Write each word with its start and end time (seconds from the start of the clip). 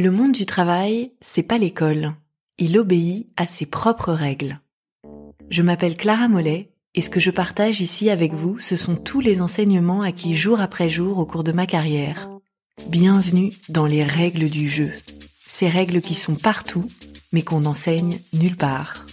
Le 0.00 0.12
monde 0.12 0.30
du 0.30 0.46
travail, 0.46 1.10
c'est 1.20 1.42
pas 1.42 1.58
l'école. 1.58 2.14
Il 2.56 2.78
obéit 2.78 3.26
à 3.36 3.46
ses 3.46 3.66
propres 3.66 4.12
règles. 4.12 4.60
Je 5.50 5.60
m'appelle 5.60 5.96
Clara 5.96 6.28
Mollet 6.28 6.70
et 6.94 7.00
ce 7.00 7.10
que 7.10 7.18
je 7.18 7.32
partage 7.32 7.80
ici 7.80 8.08
avec 8.08 8.32
vous, 8.32 8.60
ce 8.60 8.76
sont 8.76 8.94
tous 8.94 9.18
les 9.18 9.42
enseignements 9.42 10.02
acquis 10.02 10.36
jour 10.36 10.60
après 10.60 10.88
jour 10.88 11.18
au 11.18 11.26
cours 11.26 11.42
de 11.42 11.50
ma 11.50 11.66
carrière. 11.66 12.28
Bienvenue 12.88 13.50
dans 13.70 13.86
les 13.86 14.04
règles 14.04 14.48
du 14.48 14.70
jeu. 14.70 14.92
Ces 15.40 15.66
règles 15.66 16.00
qui 16.00 16.14
sont 16.14 16.36
partout, 16.36 16.86
mais 17.32 17.42
qu'on 17.42 17.62
n'enseigne 17.62 18.20
nulle 18.32 18.56
part. 18.56 19.04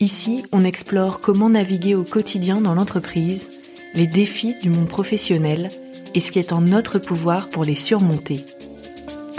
Ici, 0.00 0.46
on 0.50 0.64
explore 0.64 1.20
comment 1.20 1.50
naviguer 1.50 1.94
au 1.94 2.04
quotidien 2.04 2.62
dans 2.62 2.72
l'entreprise, 2.72 3.50
les 3.92 4.06
défis 4.06 4.54
du 4.62 4.70
monde 4.70 4.88
professionnel 4.88 5.68
et 6.14 6.20
ce 6.20 6.32
qui 6.32 6.38
est 6.38 6.54
en 6.54 6.62
notre 6.62 6.98
pouvoir 6.98 7.50
pour 7.50 7.66
les 7.66 7.74
surmonter. 7.74 8.46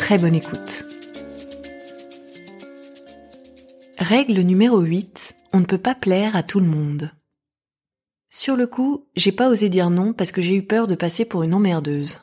Très 0.04 0.18
bonne 0.18 0.36
écoute. 0.36 0.84
Règle 3.98 4.42
numéro 4.42 4.82
8. 4.82 5.34
On 5.54 5.62
ne 5.62 5.66
peut 5.66 5.78
pas 5.78 5.96
plaire 5.96 6.36
à 6.36 6.44
tout 6.44 6.60
le 6.60 6.66
monde. 6.66 7.10
Sur 8.30 8.58
le 8.58 8.68
coup, 8.68 9.08
j'ai 9.16 9.32
pas 9.32 9.48
osé 9.48 9.70
dire 9.70 9.90
non 9.90 10.12
parce 10.12 10.34
que 10.34 10.42
j'ai 10.42 10.56
eu 10.56 10.62
peur 10.62 10.88
de 10.88 10.96
passer 10.96 11.24
pour 11.24 11.44
une 11.44 11.54
emmerdeuse. 11.54 12.22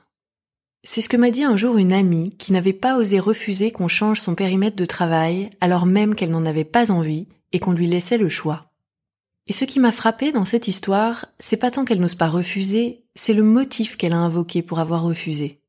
C'est 0.84 1.00
ce 1.00 1.08
que 1.08 1.16
m'a 1.16 1.30
dit 1.30 1.42
un 1.42 1.56
jour 1.56 1.78
une 1.78 1.94
amie 1.94 2.36
qui 2.36 2.52
n'avait 2.52 2.74
pas 2.74 2.98
osé 2.98 3.18
refuser 3.18 3.70
qu'on 3.70 3.88
change 3.88 4.20
son 4.20 4.34
périmètre 4.34 4.76
de 4.76 4.84
travail 4.84 5.48
alors 5.62 5.86
même 5.86 6.14
qu'elle 6.14 6.32
n'en 6.32 6.44
avait 6.44 6.64
pas 6.64 6.90
envie 6.90 7.28
et 7.52 7.60
qu'on 7.60 7.72
lui 7.72 7.86
laissait 7.86 8.18
le 8.18 8.28
choix. 8.28 8.72
Et 9.46 9.54
ce 9.54 9.64
qui 9.64 9.80
m'a 9.80 9.90
frappé 9.90 10.32
dans 10.32 10.44
cette 10.44 10.68
histoire, 10.68 11.28
c'est 11.38 11.56
pas 11.56 11.70
tant 11.70 11.86
qu'elle 11.86 12.00
n'ose 12.00 12.14
pas 12.14 12.28
refuser, 12.28 13.06
c'est 13.14 13.32
le 13.32 13.42
motif 13.42 13.96
qu'elle 13.96 14.12
a 14.12 14.18
invoqué 14.18 14.60
pour 14.60 14.80
avoir 14.80 15.02
refusé. 15.02 15.62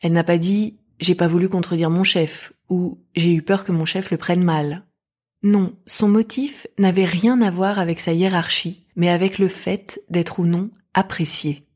Elle 0.00 0.12
n'a 0.12 0.24
pas 0.24 0.38
dit 0.38 0.78
j'ai 1.02 1.14
pas 1.14 1.26
voulu 1.26 1.48
contredire 1.48 1.90
mon 1.90 2.04
chef 2.04 2.52
ou 2.68 2.98
j'ai 3.14 3.34
eu 3.34 3.42
peur 3.42 3.64
que 3.64 3.72
mon 3.72 3.84
chef 3.84 4.10
le 4.10 4.16
prenne 4.16 4.44
mal. 4.44 4.84
Non, 5.42 5.74
son 5.86 6.08
motif 6.08 6.68
n'avait 6.78 7.04
rien 7.04 7.40
à 7.42 7.50
voir 7.50 7.80
avec 7.80 7.98
sa 7.98 8.12
hiérarchie, 8.12 8.86
mais 8.94 9.10
avec 9.10 9.38
le 9.38 9.48
fait 9.48 10.00
d'être 10.08 10.38
ou 10.38 10.46
non 10.46 10.70
apprécié. 10.94 11.66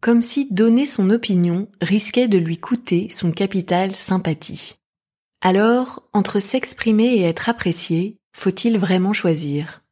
Comme 0.00 0.22
si 0.22 0.46
donner 0.52 0.86
son 0.86 1.10
opinion 1.10 1.68
risquait 1.82 2.28
de 2.28 2.38
lui 2.38 2.58
coûter 2.58 3.08
son 3.10 3.32
capital 3.32 3.90
sympathie. 3.92 4.76
Alors, 5.40 6.04
entre 6.12 6.38
s'exprimer 6.38 7.16
et 7.16 7.22
être 7.22 7.48
apprécié, 7.48 8.18
faut-il 8.32 8.78
vraiment 8.78 9.12
choisir? 9.12 9.82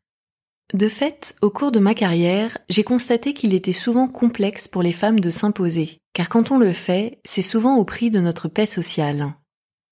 De 0.74 0.88
fait, 0.88 1.36
au 1.42 1.50
cours 1.50 1.70
de 1.70 1.78
ma 1.78 1.94
carrière, 1.94 2.58
j'ai 2.68 2.82
constaté 2.82 3.34
qu'il 3.34 3.54
était 3.54 3.72
souvent 3.72 4.08
complexe 4.08 4.66
pour 4.66 4.82
les 4.82 4.92
femmes 4.92 5.20
de 5.20 5.30
s'imposer, 5.30 5.98
car 6.12 6.28
quand 6.28 6.50
on 6.50 6.58
le 6.58 6.72
fait, 6.72 7.20
c'est 7.24 7.42
souvent 7.42 7.76
au 7.76 7.84
prix 7.84 8.10
de 8.10 8.18
notre 8.18 8.48
paix 8.48 8.66
sociale. 8.66 9.34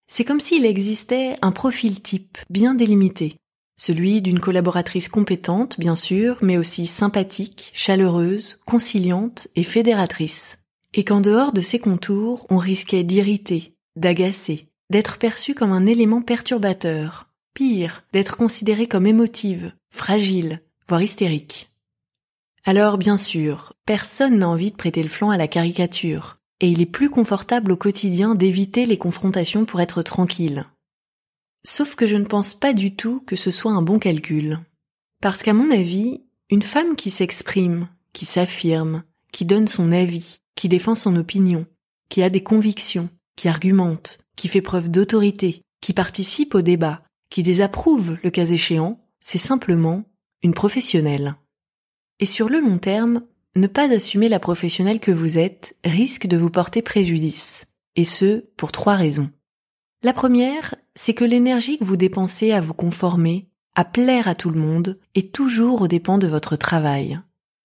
C'est 0.08 0.25
comme 0.25 0.41
s'il 0.41 0.67
existait 0.67 1.36
un 1.42 1.52
profil 1.52 2.02
type 2.02 2.39
bien 2.50 2.75
délimité, 2.75 3.36
celui 3.77 4.20
d'une 4.20 4.41
collaboratrice 4.41 5.08
compétente, 5.08 5.78
bien 5.78 5.97
sûr, 5.97 6.39
mais 6.42 6.58
aussi 6.58 6.86
sympathique, 6.86 7.70
chaleureuse, 7.72 8.61
conciliante 8.67 9.48
et 9.56 9.64
fédératrice. 9.64 10.58
Et 10.92 11.05
qu'en 11.05 11.20
dehors 11.20 11.52
de 11.52 11.61
ces 11.61 11.78
contours, 11.78 12.47
on 12.50 12.58
risquait 12.58 13.02
d'irriter, 13.02 13.75
d'agacer, 13.97 14.69
d'être 14.91 15.19
perçu 15.19 15.55
comme 15.55 15.72
un 15.72 15.86
élément 15.86 16.22
perturbateur, 16.22 17.28
pire, 17.55 18.05
d'être 18.12 18.36
considéré 18.36 18.86
comme 18.86 19.06
émotive, 19.06 19.72
fragile, 19.91 20.60
voire 20.88 21.02
hystérique. 21.02 21.70
Alors 22.64 22.98
bien 22.98 23.16
sûr, 23.16 23.72
personne 23.86 24.38
n'a 24.38 24.48
envie 24.48 24.70
de 24.70 24.77
prêter 24.77 25.02
le 25.02 25.08
flanc 25.08 25.30
à 25.30 25.36
la 25.36 25.48
caricature, 25.48 26.38
et 26.61 26.69
il 26.69 26.80
est 26.80 26.86
plus 26.86 27.11
confortable 27.11 27.72
au 27.72 27.77
quotidien 27.77 28.34
d'éviter 28.34 28.86
les 28.86 28.98
confrontations 28.98 29.64
pour 29.64 29.80
être 29.80 30.02
tranquille. 30.02 30.66
Sauf 31.66 31.94
que 31.94 32.06
je 32.06 32.16
ne 32.16 32.24
pense 32.24 32.55
pas 32.55 32.72
du 32.72 32.94
tout 32.94 33.20
que 33.20 33.36
ce 33.36 33.50
soit 33.50 33.72
un 33.72 33.83
bon 33.83 33.98
calcul. 33.98 34.61
Parce 35.20 35.42
qu'à 35.42 35.55
mon 35.55 35.70
avis, 35.70 36.22
une 36.50 36.62
femme 36.62 36.96
qui 36.96 37.11
s'exprime, 37.11 37.89
qui 38.12 38.27
s'affirme, 38.27 39.05
qui 39.33 39.45
donne 39.45 39.68
son 39.68 39.92
avis, 39.92 40.40
qui 40.55 40.68
défend 40.68 40.95
son 40.95 41.17
opinion, 41.17 41.67
qui 42.08 42.23
a 42.23 42.30
des 42.30 42.42
convictions, 42.42 43.08
qui 43.36 43.48
argumente, 43.48 44.18
qui 44.36 44.48
fait 44.48 44.62
preuve 44.62 44.90
d'autorité, 44.90 45.62
qui 45.80 45.92
participe 45.92 46.55
au 46.55 46.62
débat, 46.62 47.02
qui 47.34 47.42
désapprouve 47.42 48.17
le 48.22 48.30
cas 48.30 48.46
échéant, 48.46 49.00
c'est 49.18 49.39
simplement 49.39 50.05
une 50.45 50.55
professionnelle. 50.55 51.34
Et 52.20 52.27
sur 52.27 52.48
le 52.48 52.61
long 52.61 52.78
terme, 52.78 53.22
ne 53.56 53.67
pas 53.67 53.92
assumer 53.92 54.28
la 54.28 54.39
professionnelle 54.39 55.00
que 55.00 55.11
vous 55.11 55.36
êtes 55.36 55.77
risque 55.84 56.28
de 56.28 56.36
vous 56.36 56.50
porter 56.50 56.80
préjudice, 56.80 57.64
et 57.96 58.05
ce, 58.05 58.44
pour 58.56 58.70
trois 58.70 58.94
raisons. 58.94 59.30
La 60.05 60.12
première, 60.12 60.77
c'est 60.94 61.12
que 61.12 61.24
l'énergie 61.24 61.77
que 61.77 61.83
vous 61.83 61.96
dépensez 61.96 62.52
à 62.52 62.61
vous 62.61 62.73
conformer, 62.73 63.48
à 63.74 63.84
plaire 63.84 64.28
à 64.28 64.36
tout 64.36 64.50
le 64.50 64.61
monde, 64.61 65.00
est 65.17 65.34
toujours 65.34 65.83
au 65.83 65.89
dépens 65.89 66.18
de 66.18 66.28
votre 66.28 66.55
travail. 66.55 67.18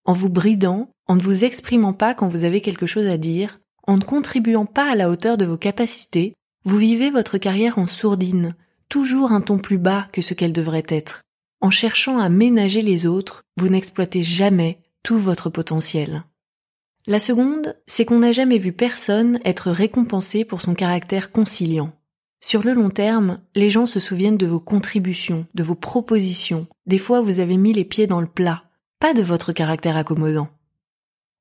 En 0.03 0.13
vous 0.13 0.29
bridant, 0.29 0.89
en 1.05 1.15
ne 1.15 1.21
vous 1.21 1.43
exprimant 1.43 1.93
pas 1.93 2.15
quand 2.15 2.27
vous 2.27 2.43
avez 2.43 2.61
quelque 2.61 2.87
chose 2.87 3.05
à 3.05 3.17
dire, 3.17 3.59
en 3.85 3.97
ne 3.97 4.03
contribuant 4.03 4.65
pas 4.65 4.89
à 4.89 4.95
la 4.95 5.11
hauteur 5.11 5.37
de 5.37 5.45
vos 5.45 5.57
capacités, 5.57 6.33
vous 6.65 6.77
vivez 6.77 7.11
votre 7.11 7.37
carrière 7.37 7.77
en 7.77 7.85
sourdine, 7.85 8.55
toujours 8.89 9.31
un 9.31 9.41
ton 9.41 9.57
plus 9.57 9.77
bas 9.77 10.07
que 10.11 10.21
ce 10.21 10.33
qu'elle 10.33 10.53
devrait 10.53 10.83
être. 10.87 11.21
En 11.61 11.71
cherchant 11.71 12.17
à 12.17 12.29
ménager 12.29 12.81
les 12.81 13.05
autres, 13.05 13.43
vous 13.57 13.69
n'exploitez 13.69 14.23
jamais 14.23 14.79
tout 15.03 15.17
votre 15.17 15.49
potentiel. 15.49 16.23
La 17.07 17.19
seconde, 17.19 17.75
c'est 17.87 18.05
qu'on 18.05 18.19
n'a 18.19 18.31
jamais 18.31 18.57
vu 18.57 18.73
personne 18.73 19.39
être 19.45 19.71
récompensé 19.71 20.45
pour 20.45 20.61
son 20.61 20.73
caractère 20.73 21.31
conciliant. 21.31 21.93
Sur 22.41 22.63
le 22.63 22.73
long 22.73 22.89
terme, 22.89 23.41
les 23.55 23.69
gens 23.69 23.85
se 23.85 23.99
souviennent 23.99 24.37
de 24.37 24.45
vos 24.45 24.59
contributions, 24.59 25.45
de 25.53 25.63
vos 25.63 25.75
propositions. 25.75 26.67
Des 26.85 26.99
fois, 26.99 27.21
vous 27.21 27.39
avez 27.39 27.57
mis 27.57 27.73
les 27.73 27.83
pieds 27.83 28.07
dans 28.07 28.21
le 28.21 28.27
plat, 28.27 28.63
pas 28.99 29.13
de 29.13 29.21
votre 29.21 29.51
caractère 29.51 29.97
accommodant. 29.97 30.49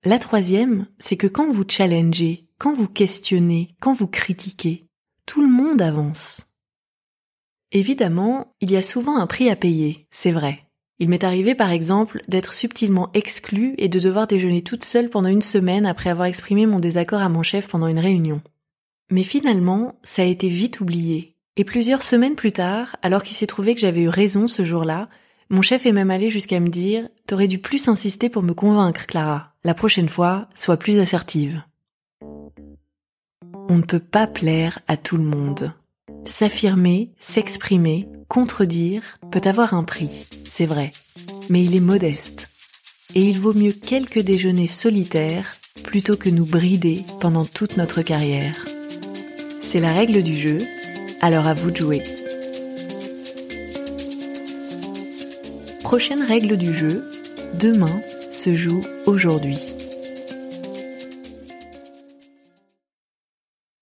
La 0.05 0.19
troisième, 0.19 0.87
c'est 0.99 1.17
que 1.17 1.27
quand 1.27 1.51
vous 1.51 1.65
challengez, 1.69 2.49
quand 2.59 2.73
vous 2.73 2.89
questionnez, 2.89 3.77
quand 3.81 3.95
vous 3.95 4.09
critiquez, 4.09 4.87
tout 5.27 5.41
le 5.41 5.49
monde 5.49 5.83
avance. 5.83 6.48
Évidemment, 7.73 8.55
il 8.61 8.71
y 8.71 8.77
a 8.77 8.83
souvent 8.83 9.19
un 9.19 9.27
prix 9.27 9.51
à 9.51 9.57
payer, 9.57 10.07
c'est 10.11 10.33
vrai. 10.33 10.65
Il 11.01 11.11
m'est 11.11 11.25
arrivé 11.25 11.55
par 11.55 11.71
exemple 11.71 12.23
d'être 12.27 12.55
subtilement 12.55 13.11
exclue 13.15 13.75
et 13.79 13.89
de 13.89 14.01
devoir 14.01 14.27
déjeuner 14.27 14.63
toute 14.63 14.85
seule 14.85 15.11
pendant 15.11 15.29
une 15.29 15.43
semaine 15.43 15.87
après 15.87 16.11
avoir 16.11 16.27
exprimé 16.27 16.67
mon 16.67 16.81
désaccord 16.81 17.21
à 17.21 17.29
mon 17.29 17.43
chef 17.43 17.69
pendant 17.69 17.87
une 17.87 17.99
réunion. 17.99 18.41
Mais 19.11 19.23
finalement, 19.23 19.99
ça 20.03 20.23
a 20.23 20.25
été 20.27 20.49
vite 20.49 20.81
oublié. 20.81 21.37
Et 21.57 21.65
plusieurs 21.65 22.03
semaines 22.03 22.37
plus 22.37 22.53
tard, 22.53 22.97
alors 23.03 23.23
qu'il 23.23 23.37
s'est 23.37 23.47
trouvé 23.47 23.75
que 23.75 23.81
j'avais 23.81 24.03
eu 24.03 24.09
raison 24.09 24.49
ce 24.49 24.65
jour-là, 24.65 25.09
mon 25.51 25.63
chef 25.63 25.87
est 25.87 25.93
même 25.93 26.11
allé 26.11 26.31
jusqu'à 26.31 26.61
me 26.61 26.69
dire 26.69 27.09
T'aurais 27.27 27.49
dû 27.49 27.59
plus 27.59 27.89
insister 27.89 28.29
pour 28.29 28.43
me 28.43 28.55
convaincre, 28.55 29.07
Clara. 29.07 29.55
La 29.65 29.75
prochaine 29.75 30.09
fois, 30.09 30.49
sois 30.55 30.77
plus 30.77 30.99
assertive. 30.99 31.63
On 33.69 33.77
ne 33.77 33.83
peut 33.83 34.01
pas 34.01 34.27
plaire 34.27 34.79
à 34.89 34.97
tout 34.97 35.17
le 35.17 35.25
monde. 35.25 35.73
S'affirmer, 36.29 37.11
s'exprimer, 37.19 38.07
contredire 38.29 39.03
peut 39.31 39.41
avoir 39.45 39.75
un 39.75 39.83
prix 39.83 40.27
c'est 40.59 40.67
vrai, 40.67 40.91
mais 41.51 41.63
il 41.63 41.77
est 41.77 41.81
modeste. 41.81 42.49
Et 43.15 43.23
il 43.23 43.39
vaut 43.39 43.55
mieux 43.55 43.71
quelques 43.71 44.19
déjeuners 44.19 44.67
solitaires 44.67 45.55
plutôt 45.85 46.17
que 46.17 46.31
nous 46.31 46.45
brider 46.45 47.05
pendant 47.21 47.45
toute 47.45 47.77
notre 47.77 48.03
carrière. 48.03 48.65
C'est 49.61 49.79
la 49.79 49.93
règle 49.93 50.21
du 50.25 50.35
jeu, 50.35 50.59
alors 51.21 51.47
à 51.47 51.55
vous 51.55 51.71
de 51.71 51.77
jouer. 51.77 52.03
Prochaine 55.85 56.25
règle 56.25 56.57
du 56.57 56.75
jeu, 56.75 57.09
demain 57.55 58.01
se 58.33 58.53
joue 58.57 58.81
aujourd'hui. 59.07 59.78